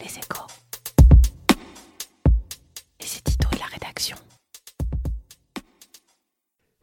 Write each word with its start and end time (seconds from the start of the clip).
Les 0.00 0.16
échos. 0.18 0.37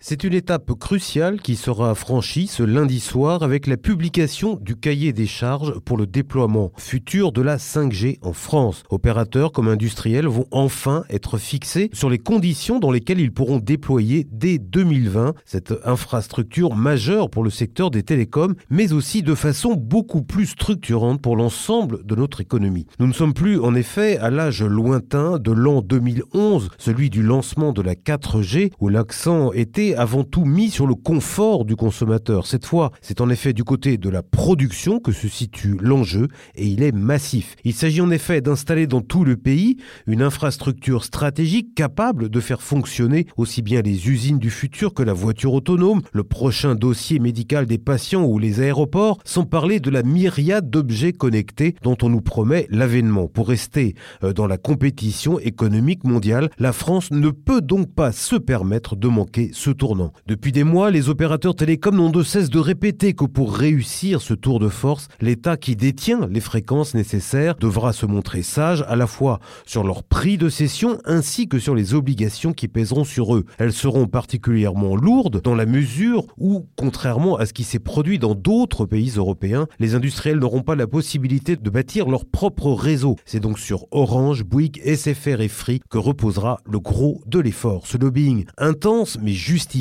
C'est 0.08 0.24
une 0.24 0.36
étape 0.36 0.72
cruciale 0.74 1.42
qui 1.42 1.56
sera 1.56 1.96
franchie 1.96 2.46
ce 2.46 2.62
lundi 2.62 3.00
soir 3.00 3.42
avec 3.42 3.66
la 3.66 3.76
publication 3.76 4.60
du 4.62 4.76
cahier 4.76 5.14
des 5.14 5.26
charges 5.26 5.80
pour 5.80 5.98
le 5.98 6.06
déploiement 6.06 6.72
futur 6.78 7.32
de 7.32 7.42
la 7.42 7.58
5G 7.58 8.20
en 8.22 8.32
France. 8.32 8.84
Opérateurs 8.92 9.52
comme 9.52 9.68
industriels 9.68 10.28
vont 10.28 10.46
enfin 10.52 11.06
être 11.10 11.40
fixés 11.40 11.90
sur 11.92 12.12
les 12.12 12.20
conditions 12.20 12.78
dans 12.78 12.92
lesquelles 12.92 13.20
ils 13.20 13.34
pourront 13.34 13.58
déployer 13.58 14.28
dès 14.32 14.60
2020 14.60 15.34
cette 15.44 15.74
infrastructure 15.84 16.76
majeure 16.76 17.32
pour 17.32 17.44
le 17.44 17.50
secteur 17.50 17.90
des 17.90 18.04
télécoms, 18.04 18.54
mais 18.70 18.94
aussi 18.94 19.24
de 19.24 19.34
façon 19.34 19.74
beaucoup 19.74 20.22
plus 20.22 20.46
structurante 20.46 21.20
pour 21.20 21.36
l'ensemble 21.36 22.06
de 22.06 22.14
notre 22.14 22.42
économie. 22.42 22.86
Nous 23.00 23.08
ne 23.08 23.14
sommes 23.14 23.34
plus 23.34 23.60
en 23.60 23.74
effet 23.74 24.20
à 24.20 24.30
l'âge 24.30 24.62
lointain 24.62 25.40
de 25.40 25.52
l'an 25.52 25.82
2011, 25.82 26.70
celui 26.78 27.10
du 27.10 27.24
lancement 27.24 27.74
de 27.74 27.82
la 27.82 27.96
4G, 27.96 28.72
où 28.80 28.90
l'accent 28.90 29.52
était 29.52 29.95
avant 29.96 30.24
tout 30.24 30.46
mis 30.46 30.70
sur 30.70 30.88
le 30.88 30.96
confort 30.96 31.66
du 31.66 31.76
consommateur. 31.76 32.48
Cette 32.48 32.66
fois, 32.66 32.92
c'est 33.02 33.22
en 33.22 33.30
effet 33.30 33.54
du 33.54 33.64
côté 33.64 33.98
de 33.98 34.10
la 34.10 34.24
production 34.24 35.00
que 35.00 35.12
se 35.12 35.28
situe 35.28 35.78
l'enjeu 35.82 36.28
et 36.56 36.66
il 36.66 36.84
est 36.84 36.92
massif. 36.92 37.56
Il 37.64 37.74
s'agit 37.74 38.02
en 38.02 38.12
effet 38.12 38.42
d'installer 38.42 38.88
dans 38.88 39.02
tout 39.02 39.24
le 39.24 39.38
pays 39.38 39.78
une 40.08 40.22
infrastructure 40.22 41.04
stratégique 41.04 41.76
capable 41.76 42.30
de 42.30 42.40
faire 42.40 42.62
fonctionner 42.62 43.28
aussi 43.38 43.62
bien 43.62 43.82
les 43.82 44.10
usines 44.10 44.40
du 44.40 44.50
futur 44.50 44.94
que 44.94 45.04
la 45.04 45.14
voiture 45.14 45.54
autonome, 45.54 46.02
le 46.12 46.24
prochain 46.24 46.76
dossier 46.76 47.20
médical 47.20 47.66
des 47.66 47.78
patients 47.78 48.26
ou 48.26 48.40
les 48.40 48.60
aéroports, 48.60 49.20
sans 49.24 49.44
parler 49.44 49.80
de 49.80 49.90
la 49.90 50.04
myriade 50.04 50.70
d'objets 50.70 51.14
connectés 51.14 51.76
dont 51.84 51.98
on 52.02 52.10
nous 52.10 52.22
promet 52.22 52.68
l'avènement. 52.70 53.28
Pour 53.28 53.48
rester 53.48 53.96
euh, 54.24 54.34
dans 54.34 54.48
la 54.48 54.58
compétition 54.58 55.40
économique 55.40 56.04
mondiale, 56.04 56.50
la 56.58 56.74
France 56.74 57.12
ne 57.12 57.30
peut 57.30 57.62
donc 57.62 57.94
pas 57.94 58.12
se 58.12 58.36
permettre 58.36 58.96
de 58.96 59.08
manquer 59.08 59.52
ce 59.54 59.70
tour 59.70 59.85
Depuis 60.26 60.52
des 60.52 60.64
mois, 60.64 60.90
les 60.90 61.10
opérateurs 61.10 61.56
télécoms 61.56 61.96
n'ont 61.96 62.10
de 62.10 62.24
cesse 62.24 62.50
de 62.50 62.60
répéter 62.60 63.14
que 63.14 63.26
pour 63.26 63.54
réussir 63.54 64.22
ce 64.22 64.34
tour 64.34 64.60
de 64.60 64.70
force, 64.70 65.08
l'État 65.22 65.58
qui 65.58 65.76
détient 65.76 66.28
les 66.32 66.40
fréquences 66.40 66.96
nécessaires 66.96 67.56
devra 67.56 67.94
se 67.94 68.06
montrer 68.06 68.42
sage 68.42 68.84
à 68.88 68.96
la 68.96 69.06
fois 69.06 69.40
sur 69.66 69.84
leur 69.84 70.04
prix 70.04 70.38
de 70.38 70.50
cession 70.50 70.98
ainsi 71.06 71.48
que 71.48 71.60
sur 71.60 71.76
les 71.76 71.94
obligations 71.94 72.54
qui 72.54 72.68
pèseront 72.68 73.04
sur 73.04 73.36
eux. 73.36 73.46
Elles 73.60 73.74
seront 73.74 74.08
particulièrement 74.08 74.96
lourdes 74.96 75.42
dans 75.42 75.56
la 75.56 75.66
mesure 75.66 76.26
où, 76.38 76.66
contrairement 76.76 77.38
à 77.38 77.46
ce 77.46 77.54
qui 77.54 77.64
s'est 77.64 77.80
produit 77.80 78.18
dans 78.18 78.34
d'autres 78.34 78.86
pays 78.86 79.14
européens, 79.18 79.68
les 79.80 79.94
industriels 79.94 80.40
n'auront 80.40 80.64
pas 80.64 80.76
la 80.76 80.88
possibilité 80.88 81.56
de 81.56 81.70
bâtir 81.70 82.10
leur 82.10 82.26
propre 82.26 82.72
réseau. 82.72 83.18
C'est 83.26 83.40
donc 83.40 83.60
sur 83.60 83.86
Orange, 83.92 84.44
Bouygues, 84.44 84.82
SFR 84.84 85.42
et 85.42 85.48
Free 85.48 85.82
que 85.90 85.98
reposera 85.98 86.60
le 86.66 86.80
gros 86.80 87.22
de 87.28 87.40
l'effort. 87.40 87.86
Ce 87.86 87.98
lobbying 87.98 88.46
intense 88.58 89.18
mais 89.22 89.34
justifié 89.34 89.75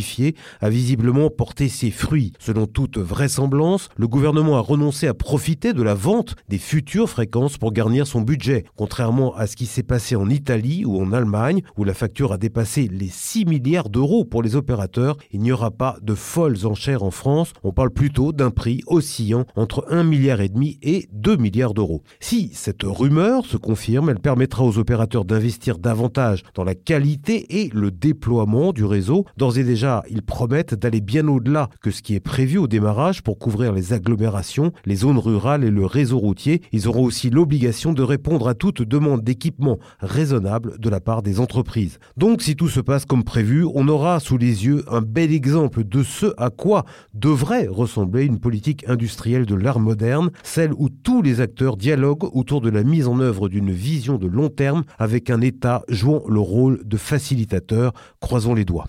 a 0.61 0.71
visiblement 0.71 1.31
porté 1.31 1.69
ses 1.69 1.91
fruits. 1.91 2.33
Selon 2.39 2.67
toute 2.67 2.99
vraisemblance, 2.99 3.89
le 3.97 4.09
gouvernement 4.09 4.57
a 4.57 4.61
renoncé 4.61 5.07
à 5.07 5.15
profiter 5.15 5.73
de 5.73 5.83
la 5.83 5.95
vente 5.95 6.35
des 6.49 6.59
futures 6.59 7.09
fréquences 7.09 7.59
pour 7.59 7.73
garnir 7.73 8.07
son 8.07 8.21
budget, 8.21 8.65
contrairement 8.77 9.35
à 9.37 9.47
ce 9.47 9.57
qui 9.57 9.67
s'est 9.67 9.83
passé 9.83 10.17
en 10.17 10.29
Italie 10.29 10.85
ou 10.85 11.01
en 11.01 11.13
Allemagne, 11.13 11.63
où 11.77 11.85
la 11.85 11.95
facture 11.95 12.33
a 12.33 12.39
dépassé 12.39 12.89
les 12.91 13.09
6 13.09 13.45
milliards 13.47 13.89
d'euros 13.89 14.25
pour 14.25 14.43
les 14.43 14.57
opérateurs. 14.57 15.17
Il 15.31 15.41
n'y 15.41 15.53
aura 15.53 15.71
pas 15.71 15.97
de 16.03 16.15
folles 16.15 16.67
enchères 16.67 17.03
en 17.03 17.11
France, 17.11 17.53
on 17.63 17.73
parle 17.73 17.91
plutôt 17.91 18.33
d'un 18.33 18.51
prix 18.51 18.81
oscillant 18.87 19.45
entre 19.57 19.87
1 19.91 20.03
milliard 20.05 20.41
et 20.41 20.49
demi 20.49 20.79
et 20.83 21.09
2 21.13 21.37
milliards 21.37 21.75
d'euros. 21.75 22.03
Si 22.21 22.51
cette 22.53 22.83
rumeur 22.83 23.45
se 23.47 23.57
confirme, 23.57 24.11
elle 24.11 24.21
permettra 24.21 24.65
aux 24.65 24.79
opérateurs 24.79 25.25
d'investir 25.25 25.79
davantage 25.79 26.43
dans 26.55 26.65
la 26.65 26.75
qualité 26.75 27.63
et 27.63 27.71
le 27.73 27.91
déploiement 27.91 28.73
du 28.73 28.85
réseau, 28.85 29.25
d'ores 29.37 29.59
et 29.59 29.65
ils 30.09 30.23
promettent 30.23 30.75
d'aller 30.75 31.01
bien 31.01 31.29
au-delà 31.29 31.69
que 31.83 31.91
ce 31.91 32.03
qui 32.03 32.15
est 32.15 32.21
prévu 32.21 32.59
au 32.59 32.67
démarrage 32.67 33.23
pour 33.23 33.39
couvrir 33.39 33.73
les 33.73 33.93
agglomérations, 33.93 34.73
les 34.85 34.97
zones 34.97 35.19
rurales 35.19 35.65
et 35.65 35.71
le 35.71 35.85
réseau 35.85 36.19
routier. 36.19 36.63
Ils 36.73 36.89
auront 36.89 37.05
aussi 37.05 37.31
l'obligation 37.31 37.93
de 37.93 38.03
répondre 38.03 38.49
à 38.49 38.55
toute 38.55 38.83
demande 38.83 39.23
d'équipement 39.23 39.79
raisonnable 40.01 40.79
de 40.79 40.89
la 40.89 41.01
part 41.01 41.23
des 41.23 41.41
entreprises. 41.41 41.99
Donc 42.17 42.43
si 42.43 42.57
tout 42.57 42.69
se 42.69 42.81
passe 42.81 43.05
comme 43.05 43.25
prévu, 43.25 43.67
on 43.75 43.89
aura 43.89 44.21
sous 44.21 44.39
les 44.39 44.65
yeux 44.67 44.85
un 44.89 45.03
bel 45.03 45.33
exemple 45.33 45.85
de 45.85 46.03
ce 46.03 46.33
à 46.37 46.51
quoi 46.51 46.85
devrait 47.13 47.67
ressembler 47.67 48.25
une 48.25 48.39
politique 48.39 48.89
industrielle 48.89 49.47
de 49.47 49.55
l'art 49.55 49.81
moderne, 49.81 50.31
celle 50.43 50.73
où 50.75 50.89
tous 50.89 51.23
les 51.23 51.41
acteurs 51.41 51.77
dialoguent 51.77 52.35
autour 52.35 52.61
de 52.61 52.71
la 52.71 52.83
mise 52.83 53.09
en 53.09 53.21
œuvre 53.21 53.49
d'une 53.49 53.71
vision 53.71 54.19
de 54.19 54.27
long 54.27 54.49
terme 54.49 54.85
avec 54.99 55.31
un 55.31 55.41
État 55.41 55.83
jouant 55.89 56.23
le 56.29 56.41
rôle 56.41 56.81
de 56.85 56.97
facilitateur. 56.97 57.93
Croisons 58.21 58.55
les 58.55 58.65
doigts. 58.65 58.89